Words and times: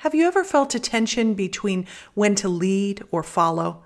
Have 0.00 0.14
you 0.14 0.26
ever 0.26 0.44
felt 0.44 0.74
a 0.74 0.80
tension 0.80 1.34
between 1.34 1.86
when 2.14 2.34
to 2.36 2.48
lead 2.48 3.04
or 3.10 3.22
follow? 3.22 3.82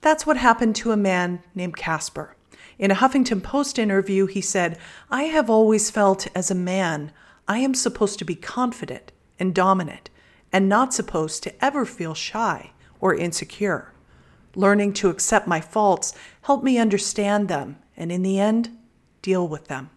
That's 0.00 0.26
what 0.26 0.38
happened 0.38 0.74
to 0.76 0.92
a 0.92 0.96
man 0.96 1.42
named 1.54 1.76
Casper. 1.76 2.34
In 2.78 2.90
a 2.90 2.94
Huffington 2.94 3.42
Post 3.42 3.78
interview, 3.78 4.24
he 4.24 4.40
said, 4.40 4.78
I 5.10 5.24
have 5.24 5.50
always 5.50 5.90
felt 5.90 6.26
as 6.34 6.50
a 6.50 6.54
man, 6.54 7.12
I 7.46 7.58
am 7.58 7.74
supposed 7.74 8.18
to 8.20 8.24
be 8.24 8.34
confident 8.34 9.12
and 9.38 9.54
dominant 9.54 10.08
and 10.54 10.70
not 10.70 10.94
supposed 10.94 11.42
to 11.42 11.62
ever 11.62 11.84
feel 11.84 12.14
shy 12.14 12.70
or 12.98 13.14
insecure. 13.14 13.92
Learning 14.54 14.94
to 14.94 15.10
accept 15.10 15.46
my 15.46 15.60
faults 15.60 16.14
helped 16.40 16.64
me 16.64 16.78
understand 16.78 17.48
them 17.48 17.76
and, 17.94 18.10
in 18.10 18.22
the 18.22 18.40
end, 18.40 18.70
deal 19.20 19.46
with 19.46 19.68
them. 19.68 19.90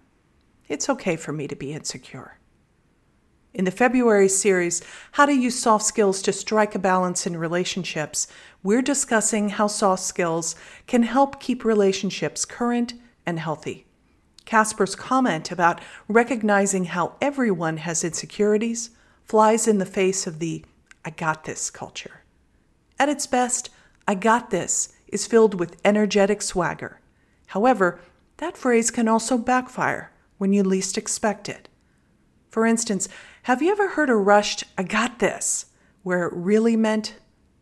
It's 0.67 0.89
okay 0.89 1.15
for 1.15 1.31
me 1.31 1.47
to 1.47 1.55
be 1.55 1.71
insecure. 1.71 2.40
In 3.53 3.65
the 3.65 3.71
February 3.71 4.29
series, 4.29 4.81
How 5.11 5.25
to 5.25 5.33
Use 5.33 5.59
Soft 5.59 5.83
Skills 5.83 6.21
to 6.21 6.31
Strike 6.31 6.73
a 6.73 6.79
Balance 6.79 7.27
in 7.27 7.35
Relationships, 7.35 8.27
we're 8.63 8.81
discussing 8.81 9.49
how 9.49 9.67
soft 9.67 10.03
skills 10.03 10.55
can 10.87 11.03
help 11.03 11.41
keep 11.41 11.65
relationships 11.65 12.45
current 12.45 12.93
and 13.25 13.39
healthy. 13.39 13.85
Casper's 14.45 14.95
comment 14.95 15.51
about 15.51 15.81
recognizing 16.07 16.85
how 16.85 17.15
everyone 17.21 17.75
has 17.77 18.05
insecurities 18.05 18.91
flies 19.25 19.67
in 19.67 19.79
the 19.79 19.85
face 19.85 20.25
of 20.25 20.39
the 20.39 20.63
I 21.03 21.09
got 21.09 21.43
this 21.43 21.69
culture. 21.69 22.23
At 22.97 23.09
its 23.09 23.27
best, 23.27 23.69
I 24.07 24.15
got 24.15 24.49
this 24.49 24.93
is 25.09 25.27
filled 25.27 25.59
with 25.59 25.75
energetic 25.83 26.41
swagger. 26.41 27.01
However, 27.47 27.99
that 28.37 28.55
phrase 28.55 28.91
can 28.91 29.09
also 29.09 29.37
backfire 29.37 30.13
when 30.37 30.53
you 30.53 30.63
least 30.63 30.97
expect 30.97 31.49
it. 31.49 31.67
For 32.51 32.65
instance, 32.65 33.07
have 33.43 33.61
you 33.61 33.71
ever 33.71 33.89
heard 33.89 34.09
a 34.09 34.15
rushed, 34.15 34.65
I 34.77 34.83
got 34.83 35.19
this, 35.19 35.67
where 36.03 36.27
it 36.27 36.33
really 36.33 36.75
meant, 36.75 37.15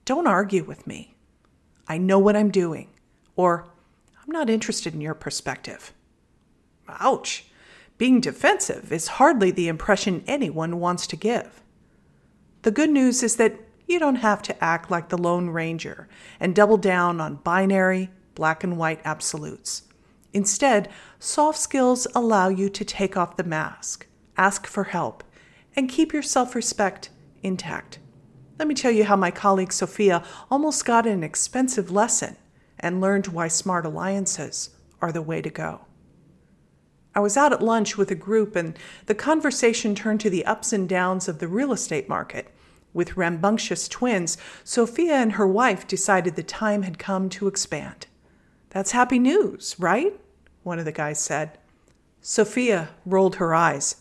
don't 0.03 0.27
argue 0.27 0.63
with 0.63 0.87
me. 0.87 1.15
I 1.87 1.99
know 1.99 2.19
what 2.19 2.35
I'm 2.35 2.49
doing. 2.49 2.89
Or, 3.35 3.67
I'm 4.21 4.31
not 4.31 4.49
interested 4.49 4.95
in 4.95 5.01
your 5.01 5.13
perspective. 5.13 5.93
Ouch! 6.87 7.45
Being 7.99 8.19
defensive 8.19 8.91
is 8.91 9.07
hardly 9.07 9.51
the 9.51 9.67
impression 9.67 10.23
anyone 10.25 10.79
wants 10.79 11.05
to 11.07 11.15
give. 11.15 11.61
The 12.63 12.71
good 12.71 12.89
news 12.89 13.21
is 13.21 13.35
that 13.35 13.59
you 13.87 13.99
don't 13.99 14.15
have 14.15 14.41
to 14.43 14.63
act 14.63 14.89
like 14.89 15.09
the 15.09 15.17
Lone 15.17 15.49
Ranger 15.49 16.07
and 16.39 16.55
double 16.55 16.77
down 16.77 17.21
on 17.21 17.35
binary, 17.35 18.09
black 18.35 18.63
and 18.63 18.77
white 18.77 19.01
absolutes. 19.05 19.83
Instead, 20.33 20.89
soft 21.19 21.59
skills 21.59 22.07
allow 22.15 22.49
you 22.49 22.69
to 22.69 22.85
take 22.85 23.17
off 23.17 23.37
the 23.37 23.43
mask, 23.43 24.07
ask 24.39 24.65
for 24.65 24.85
help, 24.85 25.23
and 25.75 25.89
keep 25.89 26.13
your 26.13 26.23
self 26.23 26.55
respect 26.55 27.09
intact. 27.43 27.99
Let 28.57 28.67
me 28.67 28.73
tell 28.73 28.91
you 28.91 29.03
how 29.03 29.15
my 29.15 29.31
colleague 29.31 29.71
Sophia 29.71 30.23
almost 30.49 30.85
got 30.85 31.05
an 31.05 31.23
expensive 31.23 31.91
lesson 31.91 32.37
and 32.79 33.01
learned 33.01 33.27
why 33.27 33.49
smart 33.49 33.85
alliances 33.85 34.71
are 35.01 35.11
the 35.11 35.21
way 35.21 35.41
to 35.41 35.49
go. 35.49 35.81
I 37.13 37.19
was 37.19 37.37
out 37.37 37.53
at 37.53 37.61
lunch 37.61 37.97
with 37.97 38.11
a 38.11 38.15
group, 38.15 38.55
and 38.55 38.77
the 39.07 39.15
conversation 39.15 39.93
turned 39.93 40.21
to 40.21 40.29
the 40.29 40.45
ups 40.45 40.71
and 40.71 40.87
downs 40.87 41.27
of 41.27 41.39
the 41.39 41.47
real 41.47 41.73
estate 41.73 42.07
market. 42.07 42.53
With 42.93 43.17
rambunctious 43.17 43.87
twins, 43.87 44.37
Sophia 44.63 45.15
and 45.15 45.33
her 45.33 45.47
wife 45.47 45.85
decided 45.87 46.35
the 46.35 46.43
time 46.43 46.83
had 46.83 46.97
come 46.97 47.29
to 47.29 47.47
expand. 47.47 48.07
That's 48.69 48.91
happy 48.91 49.19
news, 49.19 49.75
right? 49.79 50.19
One 50.63 50.79
of 50.79 50.85
the 50.85 50.91
guys 50.91 51.19
said. 51.19 51.57
Sophia 52.21 52.89
rolled 53.05 53.35
her 53.35 53.53
eyes. 53.53 53.97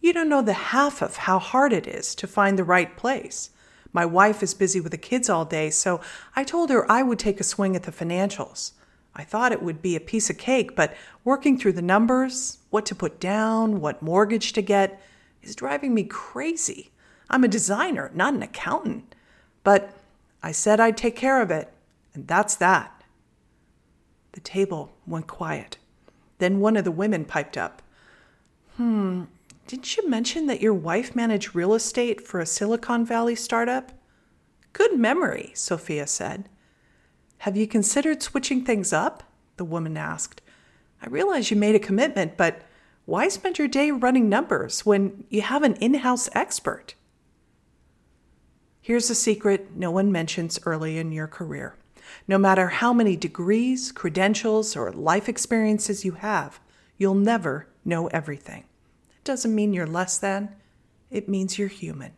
You 0.00 0.12
don't 0.12 0.28
know 0.28 0.42
the 0.42 0.52
half 0.52 1.02
of 1.02 1.16
how 1.16 1.38
hard 1.38 1.72
it 1.72 1.86
is 1.86 2.14
to 2.16 2.26
find 2.26 2.58
the 2.58 2.64
right 2.64 2.96
place. 2.96 3.50
My 3.92 4.06
wife 4.06 4.42
is 4.42 4.54
busy 4.54 4.80
with 4.80 4.92
the 4.92 4.98
kids 4.98 5.28
all 5.28 5.44
day, 5.44 5.70
so 5.70 6.00
I 6.36 6.44
told 6.44 6.70
her 6.70 6.90
I 6.90 7.02
would 7.02 7.18
take 7.18 7.40
a 7.40 7.44
swing 7.44 7.74
at 7.74 7.84
the 7.84 7.92
financials. 7.92 8.72
I 9.14 9.24
thought 9.24 9.52
it 9.52 9.62
would 9.62 9.82
be 9.82 9.96
a 9.96 10.00
piece 10.00 10.30
of 10.30 10.38
cake, 10.38 10.76
but 10.76 10.94
working 11.24 11.58
through 11.58 11.72
the 11.72 11.82
numbers, 11.82 12.58
what 12.70 12.86
to 12.86 12.94
put 12.94 13.18
down, 13.18 13.80
what 13.80 14.02
mortgage 14.02 14.52
to 14.52 14.62
get, 14.62 15.00
is 15.42 15.56
driving 15.56 15.94
me 15.94 16.04
crazy. 16.04 16.90
I'm 17.28 17.44
a 17.44 17.48
designer, 17.48 18.10
not 18.14 18.34
an 18.34 18.42
accountant. 18.42 19.14
But 19.64 19.92
I 20.42 20.52
said 20.52 20.78
I'd 20.78 20.96
take 20.96 21.16
care 21.16 21.42
of 21.42 21.50
it, 21.50 21.72
and 22.14 22.28
that's 22.28 22.54
that. 22.56 23.02
The 24.32 24.40
table 24.40 24.92
went 25.06 25.26
quiet. 25.26 25.78
Then 26.38 26.60
one 26.60 26.76
of 26.76 26.84
the 26.84 26.92
women 26.92 27.24
piped 27.24 27.56
up. 27.56 27.82
Hmm, 28.76 29.24
didn't 29.68 29.98
you 29.98 30.08
mention 30.08 30.46
that 30.46 30.62
your 30.62 30.72
wife 30.72 31.14
managed 31.14 31.54
real 31.54 31.74
estate 31.74 32.26
for 32.26 32.40
a 32.40 32.46
Silicon 32.46 33.04
Valley 33.04 33.34
startup? 33.34 33.92
Good 34.72 34.98
memory, 34.98 35.52
Sophia 35.54 36.06
said. 36.06 36.48
Have 37.38 37.54
you 37.54 37.66
considered 37.66 38.22
switching 38.22 38.64
things 38.64 38.94
up? 38.94 39.24
The 39.58 39.66
woman 39.66 39.98
asked. 39.98 40.40
I 41.02 41.08
realize 41.08 41.50
you 41.50 41.56
made 41.58 41.74
a 41.74 41.78
commitment, 41.80 42.38
but 42.38 42.62
why 43.04 43.28
spend 43.28 43.58
your 43.58 43.68
day 43.68 43.90
running 43.90 44.30
numbers 44.30 44.86
when 44.86 45.24
you 45.28 45.42
have 45.42 45.62
an 45.62 45.74
in 45.74 45.94
house 45.94 46.30
expert? 46.32 46.94
Here's 48.80 49.10
a 49.10 49.14
secret 49.14 49.76
no 49.76 49.90
one 49.90 50.10
mentions 50.10 50.58
early 50.64 50.96
in 50.96 51.12
your 51.12 51.28
career. 51.28 51.76
No 52.26 52.38
matter 52.38 52.68
how 52.68 52.94
many 52.94 53.16
degrees, 53.16 53.92
credentials, 53.92 54.74
or 54.76 54.92
life 54.92 55.28
experiences 55.28 56.06
you 56.06 56.12
have, 56.12 56.58
you'll 56.96 57.14
never 57.14 57.66
know 57.84 58.06
everything 58.06 58.64
doesn't 59.28 59.54
mean 59.54 59.74
you're 59.74 59.86
less 59.86 60.16
than, 60.16 60.56
it 61.10 61.28
means 61.28 61.58
you're 61.58 61.68
human. 61.68 62.12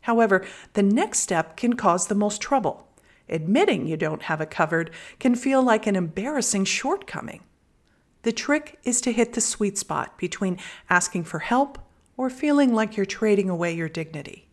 However, 0.00 0.44
the 0.72 0.82
next 0.82 1.20
step 1.20 1.56
can 1.56 1.74
cause 1.74 2.08
the 2.08 2.14
most 2.16 2.42
trouble. 2.42 2.88
Admitting 3.28 3.86
you 3.86 3.96
don't 3.96 4.22
have 4.22 4.40
it 4.40 4.50
covered 4.50 4.90
can 5.20 5.36
feel 5.36 5.62
like 5.62 5.86
an 5.86 5.94
embarrassing 5.94 6.64
shortcoming. 6.64 7.44
The 8.22 8.32
trick 8.32 8.80
is 8.82 9.00
to 9.02 9.12
hit 9.12 9.34
the 9.34 9.40
sweet 9.40 9.78
spot 9.78 10.18
between 10.18 10.58
asking 10.90 11.22
for 11.24 11.38
help 11.38 11.78
or 12.16 12.28
feeling 12.28 12.74
like 12.74 12.96
you're 12.96 13.06
trading 13.06 13.48
away 13.48 13.72
your 13.72 13.88
dignity. 13.88 14.48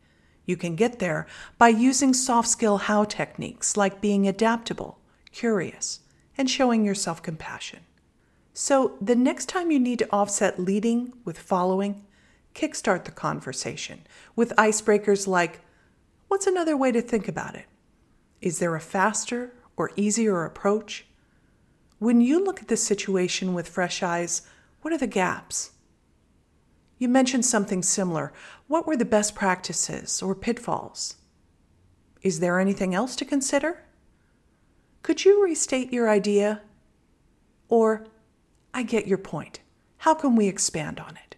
You 0.45 0.57
can 0.57 0.75
get 0.75 0.99
there 0.99 1.25
by 1.57 1.69
using 1.69 2.13
soft 2.13 2.47
skill 2.47 2.77
how 2.77 3.05
techniques 3.05 3.75
like 3.75 4.01
being 4.01 4.27
adaptable, 4.27 4.99
curious, 5.31 6.01
and 6.37 6.47
showing 6.47 6.85
yourself 6.85 7.23
compassion. 7.23 7.79
So, 8.53 8.97
the 9.01 9.15
next 9.15 9.47
time 9.47 9.71
you 9.71 9.79
need 9.79 9.99
to 9.99 10.11
offset 10.11 10.59
leading 10.59 11.13
with 11.23 11.39
following, 11.39 12.05
kickstart 12.53 13.05
the 13.05 13.11
conversation 13.11 14.01
with 14.35 14.55
icebreakers 14.57 15.27
like 15.27 15.61
What's 16.31 16.47
another 16.47 16.77
way 16.77 16.93
to 16.93 17.01
think 17.01 17.27
about 17.27 17.55
it? 17.55 17.65
Is 18.39 18.59
there 18.59 18.73
a 18.73 18.79
faster 18.79 19.53
or 19.75 19.91
easier 19.97 20.45
approach? 20.45 21.05
When 21.99 22.21
you 22.21 22.41
look 22.41 22.61
at 22.61 22.69
the 22.69 22.77
situation 22.77 23.53
with 23.53 23.67
fresh 23.67 24.01
eyes, 24.01 24.43
what 24.81 24.93
are 24.93 24.97
the 24.97 25.07
gaps? 25.07 25.71
You 26.97 27.09
mentioned 27.09 27.45
something 27.45 27.83
similar. 27.83 28.31
What 28.67 28.87
were 28.87 28.95
the 28.95 29.03
best 29.03 29.35
practices 29.35 30.21
or 30.21 30.33
pitfalls? 30.33 31.17
Is 32.21 32.39
there 32.39 32.61
anything 32.61 32.95
else 32.95 33.17
to 33.17 33.25
consider? 33.25 33.83
Could 35.03 35.25
you 35.25 35.43
restate 35.43 35.91
your 35.91 36.09
idea? 36.09 36.61
Or 37.67 38.05
I 38.73 38.83
get 38.83 39.07
your 39.07 39.17
point. 39.17 39.59
How 39.97 40.13
can 40.13 40.35
we 40.35 40.47
expand 40.47 40.99
on 40.99 41.17
it? 41.17 41.35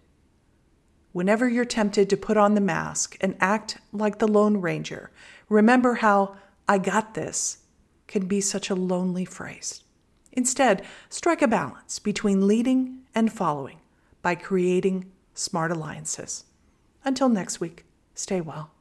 Whenever 1.12 1.48
you're 1.48 1.66
tempted 1.66 2.10
to 2.10 2.18
put 2.18 2.38
on 2.38 2.56
the 2.56 2.62
mask 2.62 3.18
and 3.22 3.36
act 3.40 3.78
like 3.92 4.20
the 4.20 4.28
Lone 4.28 4.58
Ranger, 4.58 5.12
remember 5.50 5.96
how 5.96 6.36
I 6.68 6.78
got 6.78 7.14
this 7.14 7.60
can 8.08 8.26
be 8.28 8.42
such 8.42 8.70
a 8.70 8.76
lonely 8.76 9.26
phrase. 9.26 9.84
Instead, 10.32 10.84
strike 11.10 11.42
a 11.42 11.48
balance 11.48 12.00
between 12.00 12.48
leading 12.48 13.00
and 13.14 13.32
following 13.32 13.80
by 14.22 14.36
creating 14.36 15.12
smart 15.34 15.72
alliances. 15.72 16.46
Until 17.06 17.30
next 17.30 17.60
week, 17.60 17.86
stay 18.16 18.42
well. 18.42 18.72